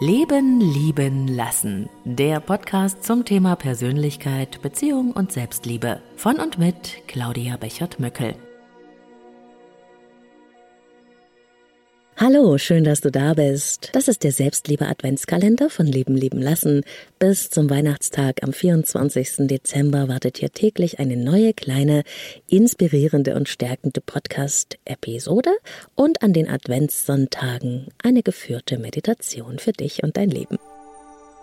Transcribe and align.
Leben, 0.00 0.60
Lieben, 0.60 1.26
Lassen. 1.26 1.88
Der 2.04 2.38
Podcast 2.38 3.02
zum 3.02 3.24
Thema 3.24 3.56
Persönlichkeit, 3.56 4.62
Beziehung 4.62 5.10
und 5.10 5.32
Selbstliebe. 5.32 6.00
Von 6.16 6.36
und 6.36 6.56
mit 6.56 7.02
Claudia 7.08 7.56
Bechert-Möckel. 7.56 8.36
Hallo, 12.20 12.58
schön, 12.58 12.82
dass 12.82 13.00
du 13.00 13.12
da 13.12 13.34
bist. 13.34 13.90
Das 13.92 14.08
ist 14.08 14.24
der 14.24 14.32
Selbstliebe 14.32 14.88
Adventskalender 14.88 15.70
von 15.70 15.86
Leben 15.86 16.16
lieben 16.16 16.42
lassen. 16.42 16.82
Bis 17.20 17.48
zum 17.48 17.70
Weihnachtstag 17.70 18.42
am 18.42 18.52
24. 18.52 19.46
Dezember 19.46 20.08
wartet 20.08 20.38
hier 20.38 20.50
täglich 20.50 20.98
eine 20.98 21.16
neue 21.16 21.54
kleine 21.54 22.02
inspirierende 22.48 23.36
und 23.36 23.48
stärkende 23.48 24.00
Podcast 24.00 24.78
Episode 24.84 25.52
und 25.94 26.20
an 26.20 26.32
den 26.32 26.48
Adventssonntagen 26.48 27.86
eine 28.02 28.24
geführte 28.24 28.78
Meditation 28.78 29.60
für 29.60 29.72
dich 29.72 30.02
und 30.02 30.16
dein 30.16 30.30
Leben. 30.30 30.58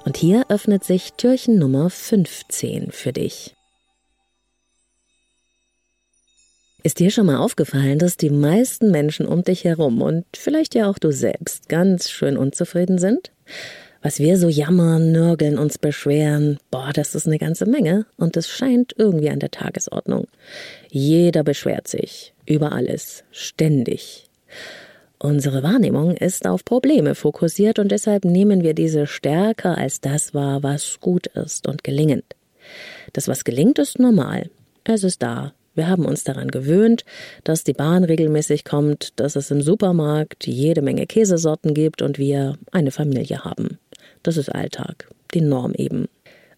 Und 0.03 0.17
hier 0.17 0.43
öffnet 0.49 0.83
sich 0.83 1.13
Türchen 1.13 1.57
Nummer 1.57 1.89
15 1.89 2.91
für 2.91 3.13
dich. 3.13 3.54
Ist 6.85 6.99
dir 6.99 7.09
schon 7.09 7.25
mal 7.25 7.37
aufgefallen, 7.37 7.97
dass 7.97 8.15
die 8.15 8.29
meisten 8.29 8.91
Menschen 8.91 9.25
um 9.25 9.43
dich 9.43 9.63
herum 9.63 10.03
und 10.03 10.23
vielleicht 10.35 10.75
ja 10.75 10.87
auch 10.87 10.99
du 10.99 11.11
selbst 11.11 11.67
ganz 11.67 12.11
schön 12.11 12.37
unzufrieden 12.37 12.99
sind? 12.99 13.31
Was 14.03 14.19
wir 14.19 14.37
so 14.37 14.49
jammern, 14.49 15.11
nörgeln, 15.11 15.57
uns 15.57 15.79
beschweren, 15.79 16.59
boah, 16.69 16.91
das 16.93 17.15
ist 17.15 17.25
eine 17.25 17.39
ganze 17.39 17.65
Menge 17.65 18.05
und 18.17 18.37
es 18.37 18.47
scheint 18.47 18.93
irgendwie 18.99 19.31
an 19.31 19.39
der 19.39 19.49
Tagesordnung. 19.49 20.27
Jeder 20.91 21.43
beschwert 21.43 21.87
sich 21.87 22.35
über 22.45 22.71
alles, 22.71 23.23
ständig. 23.31 24.29
Unsere 25.17 25.63
Wahrnehmung 25.63 26.15
ist 26.15 26.45
auf 26.45 26.63
Probleme 26.65 27.15
fokussiert 27.15 27.79
und 27.79 27.91
deshalb 27.91 28.25
nehmen 28.25 28.61
wir 28.61 28.75
diese 28.75 29.07
stärker 29.07 29.75
als 29.75 30.01
das 30.01 30.35
wahr, 30.35 30.61
was 30.61 30.99
gut 30.99 31.25
ist 31.25 31.67
und 31.67 31.83
gelingend. 31.83 32.35
Das, 33.11 33.27
was 33.27 33.43
gelingt, 33.43 33.79
ist 33.79 33.97
normal. 33.97 34.51
Es 34.83 35.03
ist 35.03 35.23
da, 35.23 35.55
wir 35.75 35.87
haben 35.87 36.05
uns 36.05 36.23
daran 36.23 36.49
gewöhnt, 36.49 37.05
dass 37.43 37.63
die 37.63 37.73
Bahn 37.73 38.03
regelmäßig 38.03 38.63
kommt, 38.63 39.19
dass 39.19 39.35
es 39.35 39.51
im 39.51 39.61
Supermarkt 39.61 40.47
jede 40.47 40.81
Menge 40.81 41.05
Käsesorten 41.05 41.73
gibt 41.73 42.01
und 42.01 42.17
wir 42.17 42.57
eine 42.71 42.91
Familie 42.91 43.43
haben. 43.43 43.77
Das 44.23 44.37
ist 44.37 44.49
Alltag, 44.49 45.09
die 45.33 45.41
Norm 45.41 45.73
eben. 45.73 46.07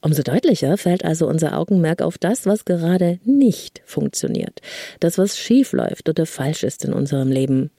Umso 0.01 0.21
deutlicher 0.21 0.77
fällt 0.77 1.03
also 1.03 1.27
unser 1.27 1.57
Augenmerk 1.57 2.01
auf 2.01 2.17
das, 2.17 2.45
was 2.45 2.65
gerade 2.65 3.19
nicht 3.25 3.81
funktioniert, 3.85 4.61
das, 4.99 5.17
was 5.17 5.37
schief 5.37 5.73
läuft 5.73 6.07
oder 6.07 6.25
falsch 6.25 6.63
ist 6.63 6.85
in 6.85 6.93
unserem 6.93 7.31
Leben. 7.31 7.71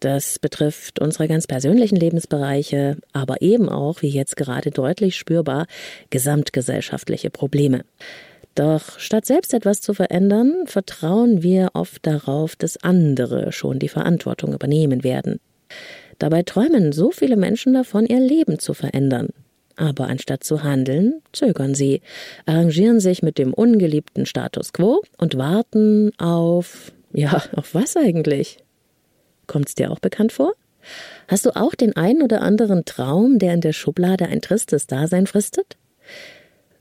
Das 0.00 0.38
betrifft 0.38 1.00
unsere 1.00 1.26
ganz 1.26 1.46
persönlichen 1.46 1.96
Lebensbereiche, 1.96 2.98
aber 3.12 3.40
eben 3.40 3.70
auch, 3.70 4.02
wie 4.02 4.08
jetzt 4.08 4.36
gerade 4.36 4.70
deutlich 4.70 5.16
spürbar, 5.16 5.66
gesamtgesellschaftliche 6.10 7.30
Probleme. 7.30 7.84
Doch 8.56 8.98
statt 8.98 9.26
selbst 9.26 9.52
etwas 9.52 9.82
zu 9.82 9.92
verändern, 9.92 10.66
vertrauen 10.66 11.42
wir 11.42 11.70
oft 11.74 12.06
darauf, 12.06 12.56
dass 12.56 12.82
andere 12.82 13.52
schon 13.52 13.78
die 13.78 13.90
Verantwortung 13.90 14.54
übernehmen 14.54 15.04
werden. 15.04 15.40
Dabei 16.18 16.42
träumen 16.42 16.92
so 16.92 17.10
viele 17.10 17.36
Menschen 17.36 17.74
davon, 17.74 18.06
ihr 18.06 18.18
Leben 18.18 18.58
zu 18.58 18.72
verändern. 18.72 19.28
Aber 19.76 20.06
anstatt 20.08 20.42
zu 20.42 20.64
handeln, 20.64 21.20
zögern 21.32 21.74
sie, 21.74 22.00
arrangieren 22.46 22.98
sich 22.98 23.22
mit 23.22 23.36
dem 23.36 23.52
ungeliebten 23.52 24.24
Status 24.24 24.72
quo 24.72 25.02
und 25.18 25.36
warten 25.36 26.12
auf, 26.18 26.92
ja, 27.12 27.42
auf 27.54 27.74
was 27.74 27.94
eigentlich? 27.94 28.56
Kommt's 29.46 29.74
dir 29.74 29.90
auch 29.90 29.98
bekannt 29.98 30.32
vor? 30.32 30.54
Hast 31.28 31.44
du 31.44 31.54
auch 31.54 31.74
den 31.74 31.94
einen 31.94 32.22
oder 32.22 32.40
anderen 32.40 32.86
Traum, 32.86 33.38
der 33.38 33.52
in 33.52 33.60
der 33.60 33.74
Schublade 33.74 34.26
ein 34.28 34.40
tristes 34.40 34.86
Dasein 34.86 35.26
fristet? 35.26 35.76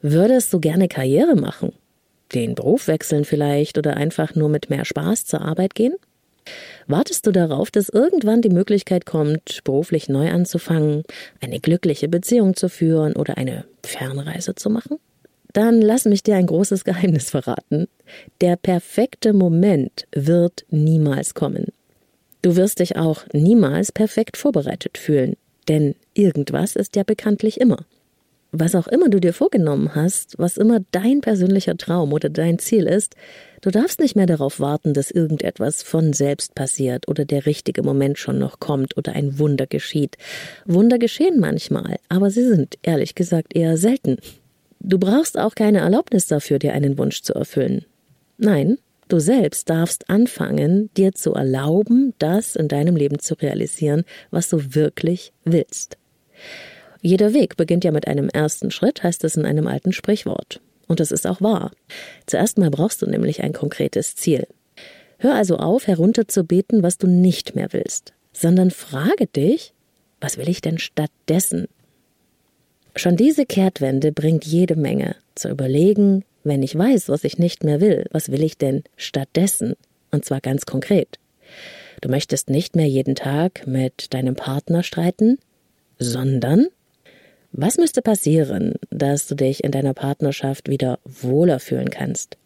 Würdest 0.08 0.54
du 0.54 0.60
gerne 0.60 0.88
Karriere 0.88 1.34
machen? 1.36 1.74
Den 2.36 2.54
Beruf 2.54 2.88
wechseln 2.88 3.26
vielleicht 3.26 3.80
oder 3.80 3.98
einfach 3.98 4.36
nur 4.36 4.50
mit 4.50 4.70
mehr 4.70 4.86
Spaß 4.86 5.26
zur 5.26 5.42
Arbeit 5.42 5.74
gehen? 5.74 5.96
Wartest 6.86 7.26
du 7.26 7.32
darauf, 7.32 7.72
dass 7.72 7.90
irgendwann 7.90 8.44
die 8.44 8.52
Möglichkeit 8.52 9.08
kommt, 9.08 9.64
beruflich 9.64 10.08
neu 10.08 10.30
anzufangen, 10.30 11.06
eine 11.42 11.60
glückliche 11.60 12.08
Beziehung 12.08 12.56
zu 12.56 12.70
führen 12.70 13.16
oder 13.16 13.40
eine 13.40 13.66
Fernreise 13.84 14.54
zu 14.54 14.70
machen? 14.70 14.98
Dann 15.54 15.82
lass 15.82 16.06
mich 16.06 16.22
dir 16.22 16.36
ein 16.36 16.46
großes 16.46 16.84
Geheimnis 16.84 17.32
verraten. 17.32 17.88
Der 18.42 18.58
perfekte 18.58 19.34
Moment 19.34 20.06
wird 20.12 20.66
niemals 20.70 21.34
kommen. 21.34 21.70
Du 22.44 22.56
wirst 22.56 22.80
dich 22.80 22.96
auch 22.96 23.24
niemals 23.34 23.92
perfekt 23.92 24.38
vorbereitet 24.38 25.00
fühlen, 25.00 25.36
denn 25.68 25.96
irgendwas 26.14 26.76
ist 26.76 26.96
ja 26.96 27.02
bekanntlich 27.02 27.60
immer 27.60 27.88
was 28.60 28.76
auch 28.76 28.88
immer 28.88 29.10
du 29.10 29.20
dir 29.20 29.34
vorgenommen 29.34 29.96
hast, 29.96 30.38
was 30.38 30.58
immer 30.58 30.80
dein 30.92 31.22
persönlicher 31.22 31.78
Traum 31.78 32.14
oder 32.14 32.30
dein 32.30 32.60
Ziel 32.60 32.86
ist, 32.86 33.16
du 33.62 33.72
darfst 33.72 34.00
nicht 34.00 34.16
mehr 34.16 34.26
darauf 34.26 34.60
warten, 34.60 34.94
dass 34.94 35.12
irgendetwas 35.12 35.84
von 35.84 36.14
selbst 36.14 36.56
passiert 36.56 37.08
oder 37.08 37.26
der 37.26 37.46
richtige 37.46 37.84
Moment 37.84 38.18
schon 38.18 38.40
noch 38.40 38.60
kommt 38.60 38.98
oder 38.98 39.14
ein 39.14 39.40
Wunder 39.40 39.68
geschieht. 39.68 40.18
Wunder 40.66 41.00
geschehen 41.00 41.40
manchmal, 41.40 41.98
aber 42.10 42.30
sie 42.30 42.48
sind 42.48 42.76
ehrlich 42.84 43.16
gesagt 43.16 43.56
eher 43.56 43.78
selten. 43.78 44.18
Du 44.80 45.00
brauchst 45.00 45.40
auch 45.40 45.56
keine 45.56 45.80
Erlaubnis 45.80 46.28
dafür, 46.28 46.60
dir 46.60 46.74
einen 46.74 46.98
Wunsch 46.98 47.22
zu 47.22 47.34
erfüllen. 47.34 47.86
Nein, 48.38 48.78
du 49.08 49.20
selbst 49.20 49.70
darfst 49.70 50.10
anfangen, 50.10 50.90
dir 50.96 51.14
zu 51.14 51.34
erlauben, 51.34 52.14
das 52.20 52.56
in 52.56 52.68
deinem 52.68 52.96
Leben 52.96 53.20
zu 53.20 53.34
realisieren, 53.36 54.04
was 54.30 54.50
du 54.50 54.76
wirklich 54.76 55.34
willst. 55.44 55.98
Jeder 57.06 57.36
Weg 57.36 57.56
beginnt 57.56 57.84
ja 57.84 57.92
mit 57.92 58.08
einem 58.08 58.30
ersten 58.30 58.72
Schritt, 58.72 59.04
heißt 59.04 59.24
es 59.26 59.38
in 59.38 59.46
einem 59.46 59.68
alten 59.68 59.94
Sprichwort. 59.94 60.60
Und 60.88 61.00
das 61.00 61.12
ist 61.12 61.28
auch 61.28 61.40
wahr. 61.40 61.70
Zuerst 62.26 62.58
mal 62.58 62.72
brauchst 62.72 63.00
du 63.00 63.06
nämlich 63.06 63.44
ein 63.44 63.54
konkretes 63.54 64.16
Ziel. 64.16 64.48
Hör 65.20 65.36
also 65.36 65.58
auf, 65.58 65.86
herunterzubeten, 65.86 66.82
was 66.82 66.98
du 66.98 67.06
nicht 67.06 67.56
mehr 67.56 67.74
willst, 67.74 68.14
sondern 68.34 68.72
frage 68.72 69.28
dich, 69.28 69.76
was 70.20 70.40
will 70.40 70.50
ich 70.50 70.62
denn 70.62 70.80
stattdessen? 70.80 71.68
Schon 72.96 73.18
diese 73.18 73.46
Kehrtwende 73.46 74.12
bringt 74.12 74.44
jede 74.44 74.76
Menge. 74.76 75.16
Zu 75.36 75.50
überlegen, 75.50 76.26
wenn 76.44 76.64
ich 76.64 76.76
weiß, 76.76 77.10
was 77.10 77.24
ich 77.24 77.38
nicht 77.38 77.64
mehr 77.64 77.82
will, 77.82 78.08
was 78.10 78.32
will 78.32 78.42
ich 78.42 78.58
denn 78.58 78.84
stattdessen? 78.98 79.76
Und 80.10 80.26
zwar 80.26 80.42
ganz 80.42 80.66
konkret. 80.66 81.20
Du 82.02 82.10
möchtest 82.10 82.50
nicht 82.50 82.76
mehr 82.76 82.88
jeden 82.88 83.14
Tag 83.14 83.68
mit 83.68 84.12
deinem 84.16 84.36
Partner 84.36 84.82
streiten, 84.82 85.38
sondern 86.00 86.66
was 87.58 87.78
müsste 87.78 88.02
passieren, 88.02 88.74
dass 88.90 89.28
du 89.28 89.36
dich 89.36 89.64
in 89.64 89.72
deiner 89.72 89.94
Partnerschaft 89.94 90.70
wieder 90.70 91.00
wohler 91.06 91.60
fühlen 91.62 91.90
kannst? 91.90 92.38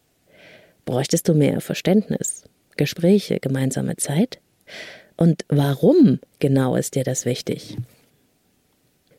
Bräuchtest 0.84 1.28
du 1.28 1.34
mehr 1.34 1.60
Verständnis, 1.60 2.44
Gespräche, 2.76 3.40
gemeinsame 3.40 3.96
Zeit? 3.96 4.38
Und 5.16 5.44
warum 5.48 6.20
genau 6.38 6.76
ist 6.76 6.94
dir 6.94 7.02
das 7.02 7.24
wichtig? 7.24 7.76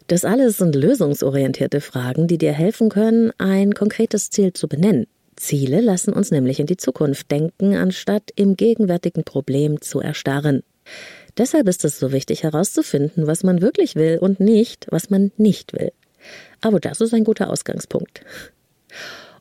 Das 0.07 0.24
alles 0.24 0.57
sind 0.57 0.75
lösungsorientierte 0.75 1.81
Fragen, 1.81 2.28
die 2.28 2.38
dir 2.38 2.53
helfen 2.53 2.88
können, 2.88 3.31
ein 3.38 3.74
konkretes 3.74 4.30
Ziel 4.30 4.53
zu 4.53 4.69
benennen. 4.69 5.07
Ziele 5.35 5.81
lassen 5.81 6.13
uns 6.13 6.31
nämlich 6.31 6.62
in 6.62 6.68
die 6.68 6.78
Zukunft 6.78 7.30
denken, 7.31 7.75
anstatt 7.75 8.31
im 8.35 8.56
gegenwärtigen 8.56 9.25
Problem 9.25 9.81
zu 9.81 10.00
erstarren. 10.00 10.63
Deshalb 11.38 11.68
ist 11.68 11.86
es 11.86 12.00
so 12.00 12.12
wichtig 12.12 12.44
herauszufinden, 12.44 13.28
was 13.28 13.44
man 13.44 13.62
wirklich 13.62 13.96
will 13.96 14.18
und 14.19 14.40
nicht, 14.40 14.88
was 14.90 15.09
man 15.09 15.31
nicht 15.38 15.74
will. 15.74 15.92
Aber 16.62 16.80
das 16.80 17.02
ist 17.02 17.14
ein 17.14 17.24
guter 17.24 17.50
Ausgangspunkt. 17.50 18.22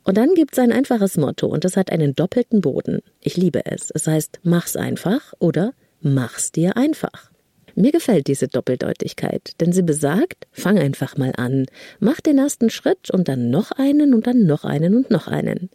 Und 0.05 0.17
dann 0.17 0.34
gibt's 0.34 0.59
ein 0.59 0.73
einfaches 0.73 1.17
Motto 1.17 1.47
und 1.47 1.65
das 1.65 1.77
hat 1.77 1.93
einen 1.93 2.15
doppelten 2.15 2.61
Boden. 2.61 3.01
Ich 3.21 3.37
liebe 3.37 3.67
es. 3.67 3.91
Es 3.91 4.06
heißt, 4.06 4.41
mach's 4.43 4.77
einfach 4.77 5.34
oder 5.39 5.75
mach's 6.01 6.53
dir 6.53 6.77
einfach. 6.77 7.31
Mir 7.75 7.93
gefällt 7.93 8.27
diese 8.27 8.48
Doppeldeutigkeit, 8.48 9.53
denn 9.60 9.72
sie 9.72 9.83
besagt, 9.83 10.47
fang 10.53 10.78
einfach 10.78 11.16
mal 11.16 11.33
an, 11.37 11.66
mach 11.98 12.21
den 12.21 12.39
ersten 12.39 12.71
Schritt 12.71 13.10
und 13.10 13.28
dann 13.28 13.51
noch 13.51 13.71
einen 13.72 14.15
und 14.15 14.27
dann 14.27 14.45
noch 14.45 14.65
einen 14.65 14.97
und 14.97 15.10
noch 15.10 15.28
einen. 15.28 15.71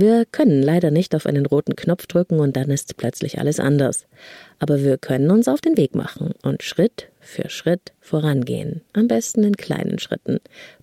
Wir 0.00 0.26
können 0.26 0.62
leider 0.62 0.92
nicht 0.92 1.16
auf 1.16 1.26
einen 1.26 1.44
roten 1.44 1.74
Knopf 1.74 2.06
drücken 2.06 2.38
und 2.38 2.56
dann 2.56 2.70
ist 2.70 2.96
plötzlich 2.98 3.40
alles 3.40 3.58
anders. 3.58 4.06
Aber 4.60 4.84
wir 4.84 4.96
können 4.96 5.28
uns 5.28 5.48
auf 5.48 5.60
den 5.60 5.76
Weg 5.76 5.96
machen 5.96 6.34
und 6.44 6.62
Schritt 6.62 7.08
für 7.18 7.50
Schritt 7.50 7.90
vorangehen. 8.00 8.82
Am 8.92 9.08
besten 9.08 9.42
in 9.42 9.56
kleinen 9.56 9.98
Schritten, 9.98 10.38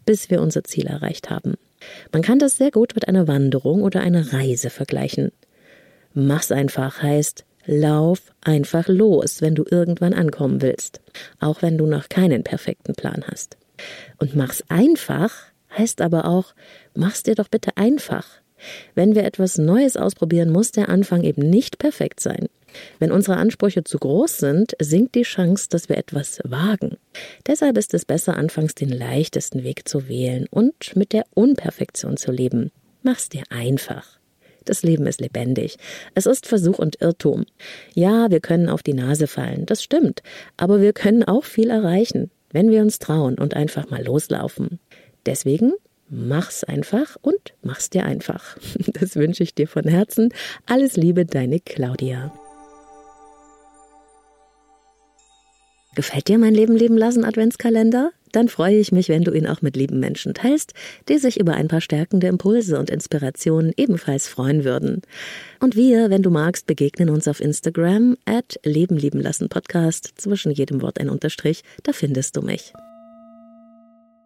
bis 0.06 0.30
wir 0.30 0.42
unser 0.42 0.66
Ziel 0.66 0.88
erreicht 0.88 1.30
haben. 1.30 1.54
Man 2.12 2.24
kann 2.24 2.40
das 2.40 2.58
sehr 2.58 2.72
gut 2.72 2.94
mit 2.94 3.08
einer 3.08 3.26
Wanderung 3.26 3.84
oder 3.84 4.02
einer 4.02 4.34
Reise 4.34 4.70
vergleichen. 4.70 5.32
Mach's 6.14 6.52
einfach 6.52 7.02
heißt, 7.02 7.46
lauf 7.66 8.34
einfach 8.42 8.90
los, 8.90 9.42
wenn 9.42 9.56
du 9.56 9.64
irgendwann 9.72 10.14
ankommen 10.14 10.62
willst. 10.62 11.00
Auch 11.40 11.62
wenn 11.62 11.78
du 11.78 11.86
noch 11.86 12.10
keinen 12.10 12.44
perfekten 12.44 12.96
Plan 12.96 13.24
hast. 13.32 13.56
Und 14.18 14.36
mach's 14.36 14.62
einfach 14.68 15.32
heißt 15.78 16.02
aber 16.02 16.26
auch, 16.26 16.54
mach's 16.94 17.24
dir 17.24 17.36
doch 17.36 17.48
bitte 17.48 17.76
einfach. 17.76 18.26
Wenn 18.94 19.16
wir 19.16 19.24
etwas 19.24 19.58
Neues 19.58 19.98
ausprobieren, 19.98 20.52
muss 20.52 20.72
der 20.72 20.90
Anfang 20.90 21.24
eben 21.24 21.50
nicht 21.50 21.78
perfekt 21.78 22.20
sein. 22.20 22.48
Wenn 23.00 23.12
unsere 23.12 23.38
Ansprüche 23.38 23.84
zu 23.84 23.98
groß 23.98 24.38
sind, 24.38 24.76
sinkt 24.80 25.16
die 25.16 25.24
Chance, 25.24 25.68
dass 25.70 25.90
wir 25.90 25.98
etwas 25.98 26.40
wagen. 26.44 26.98
Deshalb 27.48 27.78
ist 27.78 27.94
es 27.94 28.06
besser, 28.06 28.36
anfangs 28.36 28.76
den 28.76 28.90
leichtesten 28.90 29.64
Weg 29.64 29.88
zu 29.88 30.08
wählen 30.08 30.48
und 30.50 30.96
mit 30.96 31.14
der 31.14 31.26
Unperfektion 31.34 32.18
zu 32.18 32.32
leben. 32.32 32.72
Mach's 33.02 33.30
dir 33.30 33.44
einfach. 33.50 34.20
Das 34.66 34.82
Leben 34.82 35.06
ist 35.06 35.22
lebendig. 35.22 35.78
Es 36.16 36.26
ist 36.26 36.48
Versuch 36.48 36.80
und 36.80 37.00
Irrtum. 37.00 37.46
Ja, 37.94 38.32
wir 38.32 38.40
können 38.40 38.68
auf 38.68 38.82
die 38.82 38.96
Nase 38.96 39.28
fallen, 39.28 39.66
das 39.68 39.84
stimmt, 39.84 40.24
aber 40.58 40.82
wir 40.82 40.92
können 40.92 41.24
auch 41.24 41.44
viel 41.44 41.70
erreichen, 41.70 42.32
wenn 42.52 42.72
wir 42.72 42.82
uns 42.82 42.98
trauen 42.98 43.36
und 43.38 43.54
einfach 43.54 43.90
mal 43.90 44.04
loslaufen. 44.04 44.80
Deswegen 45.26 45.74
mach's 46.10 46.64
einfach 46.64 47.18
und 47.22 47.54
mach's 47.62 47.90
dir 47.90 48.06
einfach. 48.06 48.58
Das 49.00 49.16
wünsche 49.16 49.44
ich 49.44 49.56
dir 49.56 49.68
von 49.68 49.84
Herzen. 49.84 50.30
Alles 50.66 50.96
Liebe, 50.96 51.26
deine 51.26 51.60
Claudia. 51.60 52.32
Gefällt 55.96 56.28
dir 56.28 56.38
mein 56.38 56.54
Leben 56.54 56.76
leben 56.76 56.98
lassen 56.98 57.24
Adventskalender? 57.24 58.12
Dann 58.34 58.50
freue 58.50 58.78
ich 58.78 58.92
mich, 58.92 59.08
wenn 59.08 59.24
du 59.24 59.32
ihn 59.32 59.48
auch 59.48 59.62
mit 59.62 59.78
lieben 59.78 60.02
Menschen 60.02 60.34
teilst, 60.34 60.74
die 61.08 61.18
sich 61.18 61.40
über 61.40 61.54
ein 61.54 61.70
paar 61.70 61.80
stärkende 61.80 62.28
Impulse 62.28 62.78
und 62.78 62.90
Inspirationen 62.90 63.72
ebenfalls 63.78 64.28
freuen 64.28 64.66
würden. 64.66 65.04
Und 65.62 65.78
wir, 65.78 66.10
wenn 66.10 66.22
du 66.22 66.30
magst, 66.30 66.68
begegnen 66.68 67.10
uns 67.10 67.30
auf 67.30 67.40
Instagram 67.40 68.18
at 68.26 68.60
Leben 68.64 68.98
lieben 68.98 69.22
lassen 69.22 69.48
Podcast, 69.48 70.12
zwischen 70.18 70.52
jedem 70.52 70.82
Wort 70.82 71.00
ein 71.00 71.10
Unterstrich, 71.10 71.64
da 71.84 71.94
findest 71.94 72.36
du 72.36 72.42
mich. 72.42 72.74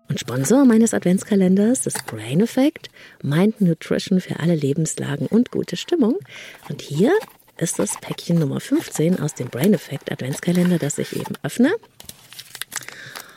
Und 0.10 0.20
Sponsor 0.20 0.66
meines 0.66 0.96
Adventskalenders 0.96 1.86
ist 1.86 2.06
Brain 2.08 2.42
Effect, 2.42 2.90
Mind 3.22 3.62
Nutrition 3.62 4.20
für 4.20 4.40
alle 4.40 4.56
Lebenslagen 4.56 5.28
und 5.28 5.52
gute 5.52 5.78
Stimmung. 5.78 6.18
Und 6.68 6.82
hier 6.82 7.12
ist 7.58 7.78
das 7.78 8.00
Päckchen 8.02 8.40
Nummer 8.40 8.60
15 8.60 9.20
aus 9.20 9.36
dem 9.36 9.50
Brain 9.50 9.74
Effect 9.74 10.12
Adventskalender, 10.12 10.80
das 10.80 10.98
ich 10.98 11.16
eben 11.16 11.36
öffne. 11.44 11.72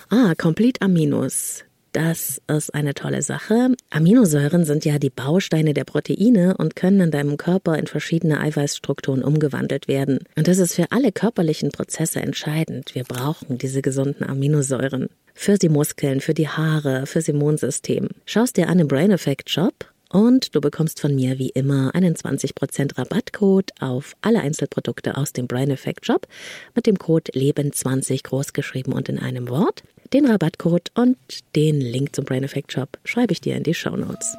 Ah, 0.09 0.35
Complete 0.37 0.81
Aminos. 0.81 1.65
Das 1.93 2.41
ist 2.49 2.73
eine 2.75 2.95
tolle 2.95 3.21
Sache. 3.21 3.75
Aminosäuren 3.91 4.65
sind 4.65 4.87
ja 4.87 4.99
die 4.99 5.11
Bausteine 5.11 5.75
der 5.75 5.85
Proteine 5.85 6.57
und 6.57 6.75
können 6.75 7.01
in 7.01 7.11
deinem 7.11 7.37
Körper 7.37 7.77
in 7.77 7.87
verschiedene 7.87 8.41
Eiweißstrukturen 8.41 9.23
umgewandelt 9.23 9.89
werden. 9.89 10.21
Und 10.37 10.49
das 10.49 10.57
ist 10.57 10.75
für 10.75 10.91
alle 10.91 11.13
körperlichen 11.13 11.71
Prozesse 11.71 12.21
entscheidend. 12.21 12.95
Wir 12.95 13.05
brauchen 13.05 13.59
diese 13.59 13.83
gesunden 13.83 14.25
Aminosäuren. 14.25 15.11
Für 15.35 15.57
die 15.59 15.69
Muskeln, 15.69 16.21
für 16.21 16.35
die 16.35 16.49
Haare, 16.49 17.07
fürs 17.07 17.29
Immunsystem. 17.29 18.09
Schaust 18.27 18.57
dir 18.57 18.69
an 18.69 18.79
im 18.79 18.89
Brain 18.89 19.11
Effect 19.11 19.51
Shop 19.51 19.87
und 20.11 20.55
du 20.55 20.61
bekommst 20.61 21.01
von 21.01 21.15
mir 21.15 21.39
wie 21.39 21.49
immer 21.49 21.95
einen 21.95 22.15
20% 22.15 22.99
Rabattcode 22.99 23.71
auf 23.81 24.15
alle 24.21 24.41
Einzelprodukte 24.41 25.17
aus 25.17 25.33
dem 25.33 25.47
Brain 25.47 25.71
Effect 25.71 26.07
Shop 26.07 26.27
mit 26.75 26.87
dem 26.87 26.99
Code 26.99 27.33
Leben20 27.33 28.23
großgeschrieben 28.23 28.93
und 28.93 29.09
in 29.09 29.19
einem 29.19 29.49
Wort. 29.49 29.83
Den 30.13 30.27
Rabattcode 30.27 30.91
und 30.95 31.17
den 31.57 31.81
Link 31.81 32.15
zum 32.15 32.27
Brain 32.27 32.45
Effect 32.45 32.73
Shop 32.73 32.99
schreibe 33.05 33.33
ich 33.33 33.41
dir 33.41 33.57
in 33.57 33.63
die 33.63 33.75
Show 33.75 33.97
Notes. 33.97 34.37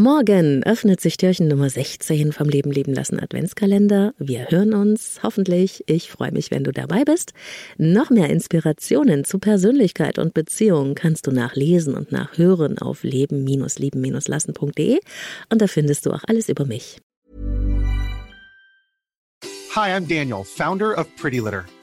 Morgen 0.00 0.62
öffnet 0.62 1.00
sich 1.00 1.16
Türchen 1.16 1.48
Nummer 1.48 1.68
16 1.68 2.30
vom 2.30 2.48
Leben 2.48 2.70
leben 2.70 2.94
lassen 2.94 3.18
Adventskalender. 3.18 4.14
Wir 4.16 4.48
hören 4.48 4.72
uns 4.72 5.18
hoffentlich. 5.24 5.82
Ich 5.88 6.08
freue 6.08 6.30
mich, 6.30 6.52
wenn 6.52 6.62
du 6.62 6.70
dabei 6.70 7.02
bist. 7.02 7.32
Noch 7.78 8.08
mehr 8.08 8.30
Inspirationen 8.30 9.24
zu 9.24 9.40
Persönlichkeit 9.40 10.20
und 10.20 10.34
Beziehung 10.34 10.94
kannst 10.94 11.26
du 11.26 11.32
nachlesen 11.32 11.96
und 11.96 12.12
nachhören 12.12 12.78
auf 12.78 13.02
leben-lieben-lassen.de 13.02 15.00
und 15.50 15.60
da 15.60 15.66
findest 15.66 16.06
du 16.06 16.12
auch 16.12 16.22
alles 16.28 16.48
über 16.48 16.64
mich. 16.64 17.00
Hi, 19.74 19.90
I'm 19.90 20.06
Daniel, 20.06 20.44
Founder 20.44 20.96
of 20.96 21.08
Pretty 21.16 21.40
Litter. 21.40 21.64